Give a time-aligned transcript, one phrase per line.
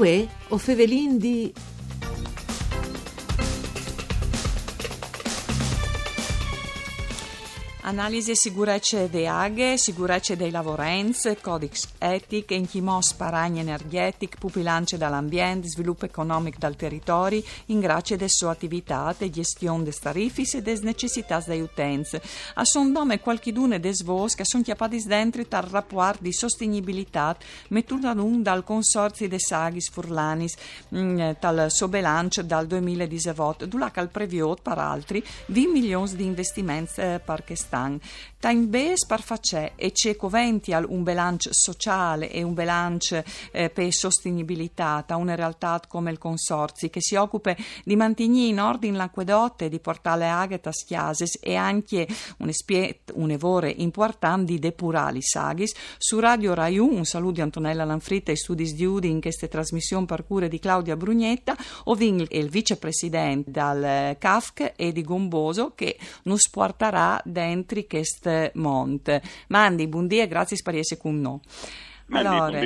[0.00, 1.52] Uè, o Fevelin di
[7.90, 16.04] Analisi sicurezza de aghe, sicurezza dei lavorenze, codex etic, enchimò sparagni energetic, pupilance dall'ambiente, sviluppo
[16.04, 21.42] economico dal territorio, in grazie de sue attività, de gestione des tarifis e des necessità
[21.44, 22.20] dei utenti.
[22.54, 27.36] A son nome qualchidune des vos che sono chiappati dentro tal rapport di sostenibilità
[27.70, 30.54] mettuto ad un dal consorzio de Sagis Furlanis,
[30.90, 37.20] mh, tal sobelancio dal 2018, dulac al previot, per altri, 20 milioni di investimenti eh,
[37.24, 37.78] per quest'anno.
[37.80, 38.00] 当
[38.66, 43.92] bes par facè e c'è coventi al un bilancio sociale e un bilancio eh, per
[43.92, 49.68] sostenibilità da una realtà come il Consorzi che si occupa di mantenere in ordine l'acquedotte
[49.68, 52.06] di portare Agata Schiases e anche
[52.38, 57.34] un, espiet, un evore importante di depurare i sagis su Radio Rai 1 un saluto
[57.34, 61.56] di Antonella Lanfritta e studi di Udi in questa trasmissione per cure di Claudia Brugnetta.
[61.84, 69.20] Ovin il vicepresidente dal CAFC e di Gomboso che non porterà dentro Tricest Mont.
[69.48, 71.38] Mandi, buondì e grazie per essere con noi.
[72.10, 72.58] Allora,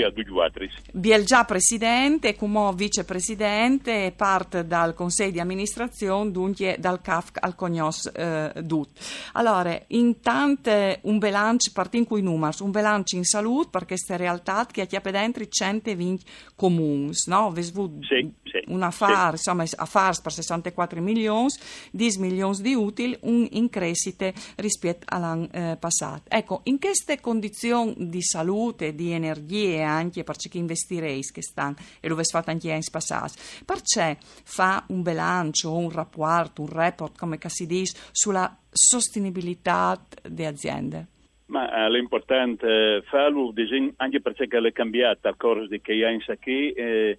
[0.93, 8.11] Biel già presidente, come vicepresidente, parte dal consiglio di amministrazione, dunque dal CAF al Cognos
[8.15, 8.89] eh, DUT.
[9.33, 10.71] Allora, intanto
[11.03, 15.11] un bilancio, parte in cui numeri, un bilancio in salute per questa realtà che ha
[15.11, 17.53] dentro 120 comuni, no?
[17.55, 18.63] Sì, sì.
[18.67, 19.51] Un affare, sì.
[19.51, 21.49] insomma, affari per 64 milioni,
[21.91, 26.23] 10 milioni di utili, un in crescita rispetto all'anno eh, passato.
[26.29, 32.09] Ecco, in queste condizioni di salute, di energia, energie anche perché investireis che stanno e
[32.09, 37.67] lo fatto anche in passato perché fa un bilancio un rapporto un report come si
[37.67, 41.07] dice sulla sostenibilità delle aziende
[41.47, 43.53] ma eh, importante farlo
[43.97, 47.19] anche perché è cambiata al corso di che anni qui eh,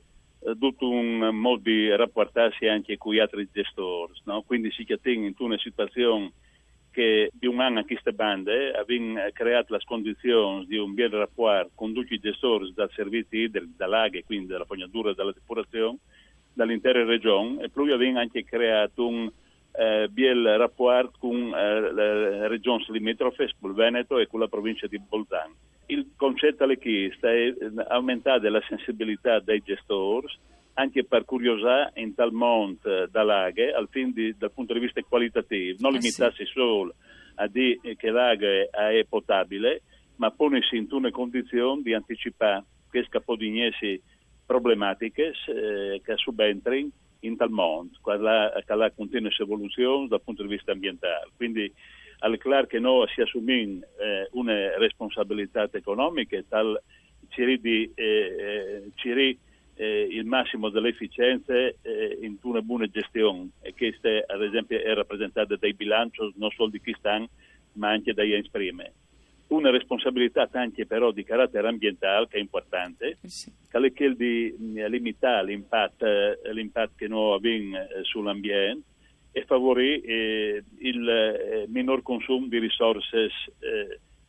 [0.59, 4.43] tutto un modo di rapportarsi anche con gli altri gestori no?
[4.43, 6.31] quindi si tiene in una situazione
[6.95, 11.71] che di un anno a queste bande abbiamo creato le condizioni di un bel rapporto
[11.75, 15.97] con tutti i gestori del servizio idrico, dall'aghe, quindi della fognatura e della depurazione,
[16.53, 19.29] dall'intera regione e poi abbiamo anche creato un
[19.73, 24.87] eh, bel rapporto con eh, le regioni limitrofe, con il Veneto e con la provincia
[24.87, 25.53] di Bolzano.
[25.87, 27.27] Il concetto è che sta
[27.93, 30.33] aumentare la sensibilità dei gestori
[30.75, 34.79] anche per curiosità in tal mondo eh, da laghe, al fin di, dal punto di
[34.79, 36.51] vista qualitativo, non eh limitarsi sì.
[36.51, 36.93] solo
[37.35, 39.81] a dire che l'aghe è potabile,
[40.17, 44.01] ma ponersi in una condizione di anticipare che scapodignesi
[44.45, 46.89] problematiche eh, che subentrino
[47.21, 51.29] in tal mondo, che la continua evoluzione dal punto di vista ambientale.
[51.35, 51.71] Quindi
[52.19, 56.79] è chiaro che noi si assumiamo eh, una responsabilità economica tal
[57.29, 59.11] ci di, eh, eh ci
[59.75, 64.93] eh, il massimo delle efficienze eh, in una buona gestione e questa ad esempio è
[64.93, 67.21] rappresentata dai bilanci non solo di chi sta
[67.73, 68.93] ma anche dagli esprime.
[69.47, 73.51] Una responsabilità anche però di carattere ambientale che è importante, eh sì.
[73.69, 78.87] che è di limitare l'impatto, eh, l'impatto che noi abbiamo eh, sull'ambiente
[79.31, 83.29] e favorire eh, il minor consumo di risorse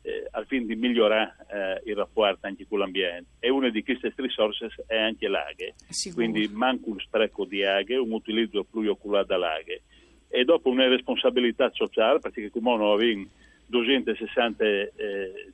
[0.06, 3.30] eh, al fine di migliorare eh, il rapporto anche con l'ambiente.
[3.40, 5.74] E una di queste risorse è anche l'aghe,
[6.14, 9.82] quindi manca un spreco di aghe, un utilizzo più oculato dall'aghe.
[10.28, 13.28] E dopo una responsabilità sociale, perché come noi abbiamo
[13.66, 14.90] 260 eh,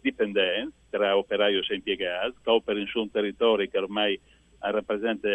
[0.02, 4.20] dipendenti tra operai e impiegati, che operano su un territorio che ormai
[4.58, 5.28] rappresenta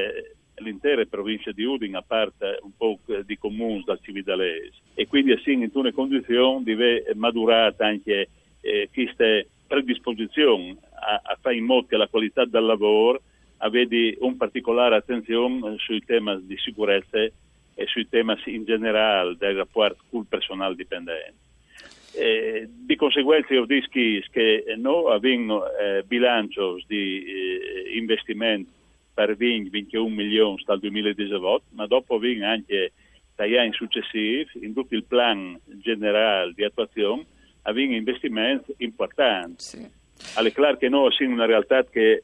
[0.60, 4.74] l'intera provincia di Udine, a parte un po' di comuni dal Cividalese.
[4.94, 6.76] E quindi è in una condizione di
[7.16, 8.30] maturare anche
[8.62, 13.22] eh, queste predisposizioni a, a, fare in modo che la qualità del lavoro
[13.58, 20.04] avvedi un particolare attenzione sui temi di sicurezza e sui temi in generale del rapporto
[20.10, 21.46] con il personale dipendente.
[22.14, 28.72] Eh, di conseguenza io dico che noi abbiamo eh, bilancio di eh, investimento
[29.14, 32.94] per 20, 21 milioni dal 2018, ma dopo abbiamo anche
[33.36, 37.26] dagli anni successivi in tutto il plan generale di attuazione
[37.68, 39.56] aveva investimenti importanti.
[39.64, 39.96] Sì.
[40.36, 42.24] È chiaro che noi siamo una realtà che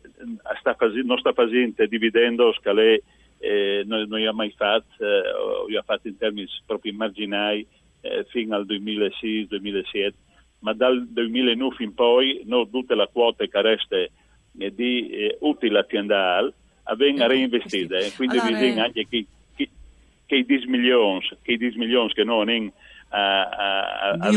[0.60, 3.04] sta fasi, non sta facendo dividendo scale
[3.38, 7.68] eh, non, non ha mai fatto, eh, ha fatto in termini proprio marginali
[8.02, 10.14] eh, fino al 2006-2007,
[10.60, 14.12] ma dal 2009 in poi noi tutte le quote che resta eh,
[14.74, 16.54] di eh, utile aziendale
[16.96, 19.26] vengono reinvestite, quindi allora, bisogna anche che,
[19.56, 19.70] che,
[20.26, 22.72] che i 10 milioni che, i 10 milioni che noi
[23.14, 24.32] a, a, a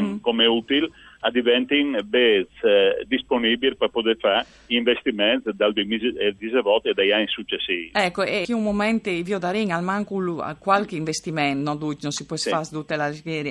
[0.00, 0.16] mm.
[0.20, 0.90] come utile,
[1.30, 7.90] diventare base eh, disponibili per poter fare investimenti dal 2018 e dagli anni successivi.
[7.94, 10.16] Ecco, e in un momento vi ho dato al manco
[10.58, 11.96] qualche investimento, no?
[12.00, 12.50] non si può sì.
[12.50, 13.02] fare tutte le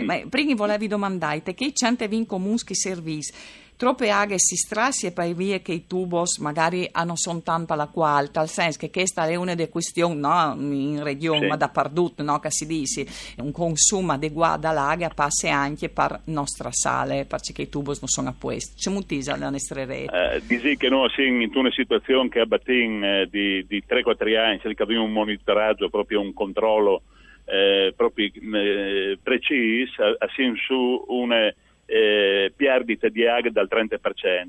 [0.04, 0.06] mm.
[0.06, 5.34] ma prima volevi domandare che c'è in comune servizi troppe aghe si strassi e poi
[5.34, 9.56] via che i tubos magari hanno soltanto la qual, tal senso che questa è una
[9.56, 11.48] delle questioni no, in regione, sì.
[11.48, 13.06] ma dappertutto, no, che si dice,
[13.38, 18.36] un consumo adeguato all'aga passa anche per nostra sale, perché i tubos non sono a
[18.38, 18.74] posto.
[18.78, 20.12] C'è moltissimo la nostra rete.
[20.14, 24.60] Uh, dici che noi siamo in una situazione che abbattin eh, di, di 3-4 anni,
[24.76, 27.02] che abbiamo un monitoraggio, proprio un controllo
[27.46, 31.54] eh, proprio eh, preciso, assieme su una
[31.86, 34.00] eh, perdita di ag dal 30%,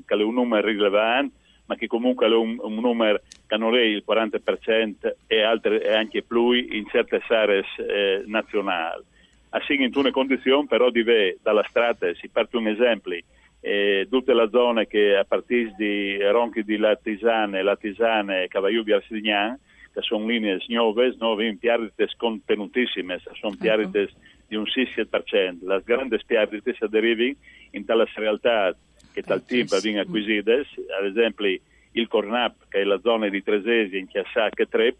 [0.05, 1.35] che è un numero rilevante,
[1.65, 5.93] ma che comunque è un, un numero che non è il 40% e, altre, e
[5.93, 9.03] anche più in certe aree eh, nazionali.
[9.49, 13.17] Assim, in una condizione però di ve, dalla strada, si parte un esempio,
[13.61, 19.57] eh, tutte le zone che a partire di Ronchi di Latisane, Latisane e Cavagliù Biarsignan,
[19.93, 24.11] che sono linee nuove, nuove in perdite contenutissime, sono perdite ecco
[24.47, 25.65] di un 6-7%.
[25.65, 27.33] Le grandi perdite si derivano
[27.71, 28.75] in tale realtà
[29.13, 30.65] che tal tipo vengono acquisite,
[30.99, 31.57] ad esempio
[31.91, 34.95] il Cornap, che è la zona di Tresesi in Chiassà e Trep,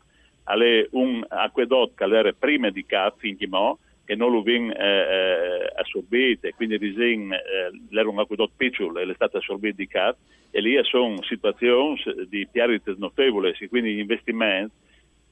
[0.45, 0.56] ha
[0.92, 5.74] un acquedotto che era prima di CAF in Timò, che non lo viene eh, eh,
[5.75, 10.15] assorbito, quindi disin, eh, era un acquedotto piccolo e è stato assorbito di CAF,
[10.51, 14.71] e lì sono situazioni di perdite notevoli, quindi gli investimenti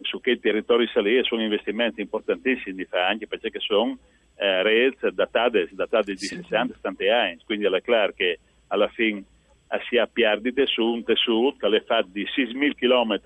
[0.04, 3.98] su che territori salire sono investimenti importantissimi anche perché sono
[4.36, 6.38] eh, reti datate, datate di sì.
[6.38, 9.24] 60-70 anni, quindi è chiaro che alla fine
[9.88, 13.20] si ha perdite su un tessuto che è fatto di 6.000 km,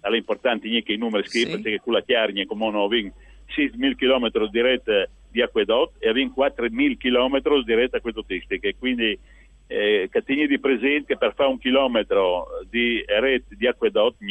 [0.00, 1.62] è importante che i numeri scrivono, sì.
[1.62, 7.62] perché con la chiarnia come non 6.000 km di rete di acquedotto e 4.000 km
[7.64, 9.18] di rete acquedottistica, quindi
[9.66, 14.22] eh, cattigli di presente per fare un chilometro di rete di acquedotto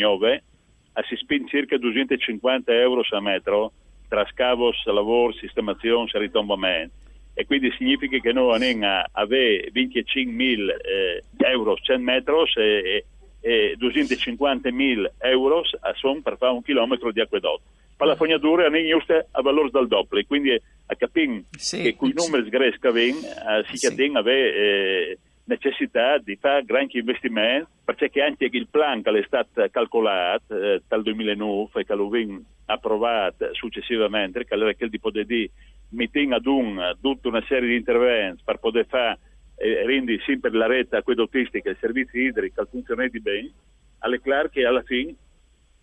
[0.93, 3.71] nuove si spende circa 250 euro a metro
[4.07, 6.93] tra scavos, lavoro, sistemazione e ritombamento.
[7.33, 8.53] E quindi significa che noi
[9.11, 13.05] abbiamo 25.000 eh, euro 100 metri e,
[13.39, 15.63] e 250.000 euro
[15.95, 17.63] sono per fare un chilometro di acquedotto.
[17.95, 22.13] Per la fognatura abbiamo a valore del doppio, quindi a capire sì, che con i
[22.15, 22.49] numeri sì.
[22.91, 23.87] vengono eh, si sì.
[24.19, 25.17] avere eh,
[25.73, 31.01] necessità di fare grandi investimenti perché anche il plan che è stato calcolato eh, dal
[31.03, 35.25] 2009 e che lo viene approvato successivamente, che era quel di poter
[36.35, 39.19] ad un tutta una serie di interventi per poter fare
[39.57, 43.51] eh, rendi sempre la rete acquedottistica e i servizi idrici che funzioni bene,
[43.99, 45.13] è chiaro che alla fine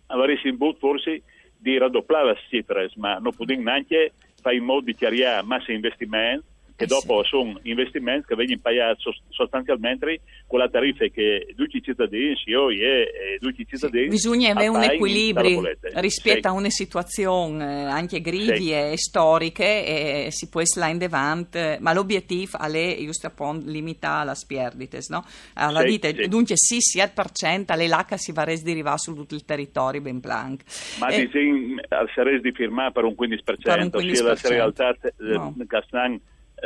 [0.07, 1.21] avresti in forse
[1.57, 6.49] di raddoppiare le cifre, ma non possiamo neanche fare in modo di chiarire massa investimenti
[6.81, 7.29] che dopo sì.
[7.29, 13.37] sono investimenti che vengono pagati sostanzialmente con la tariffa che tutti i cittadini, io e
[13.39, 14.03] tutti i cittadini...
[14.03, 14.09] Sì.
[14.09, 15.61] Bisogna avere un equilibrio
[15.95, 16.47] rispetto sì.
[16.47, 21.93] a una situazione eh, anche griglie e storiche e si può essere in davanti, ma
[21.93, 23.31] l'obiettivo è giusto
[23.65, 25.23] limitare le perdite, no?
[25.53, 30.01] Alla dite, dunque sì, 7% le lacca si va a derivare su tutto il territorio
[30.01, 30.63] ben plank.
[30.99, 31.27] Ma e...
[31.27, 31.75] di
[32.13, 34.13] saresti di firmare per un 15%, per un 15%.
[34.13, 35.55] sia la realtà eh, no.
[35.67, 36.19] Castan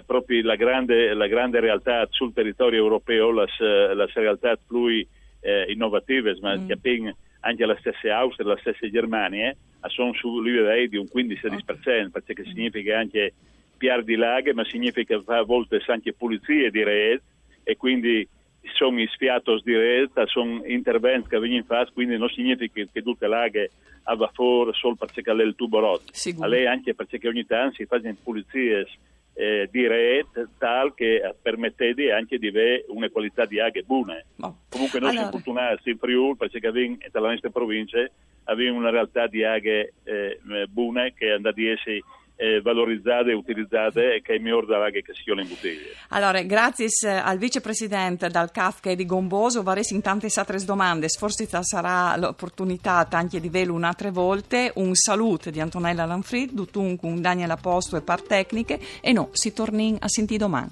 [0.05, 6.57] proprio la grande, la grande, realtà sul territorio europeo, le realtà più eh, innovative, ma
[6.57, 6.67] mm.
[6.67, 9.55] che anche la stessa Austria, la stessa Germania, eh,
[9.87, 13.33] sono su livelli di un 15-16%, perché significa anche
[13.77, 17.23] piar di laghe, ma significa a volte anche pulizie di rete
[17.63, 18.27] e quindi
[18.73, 23.35] sono sfiatos di rete, sono interventi che vengono fatti, quindi non significa che tutte le
[23.35, 23.71] laghe
[24.03, 27.85] a vapore solo perché è il tubo rotto, a lei anche perché ogni tanto si
[27.85, 28.87] fanno pulizie
[29.35, 34.23] eh, di rete tal che permettete anche di avere una qualità di acqua buona.
[34.37, 34.61] No.
[34.69, 35.27] Comunque noi allora.
[35.27, 38.09] siamo fortunati in Friuli perché abbiamo, nella nostra provincia
[38.45, 40.39] abbiamo una realtà di acque eh,
[40.69, 42.01] buone che andrà di essere
[42.35, 45.95] eh, valorizzate e utilizzate e che è migliore da che si in bottiglie.
[46.09, 52.15] Allora, grazie al vicepresidente dal CAF di Gomboso, varesi in tante altre domande, forse sarà
[52.17, 54.71] l'opportunità anche di velo un'altra volta.
[54.75, 56.51] Un saluto di Antonella Lanfrid,
[56.97, 60.69] con Daniel Aposto e Par Tecniche e no, si torni a sentire domani.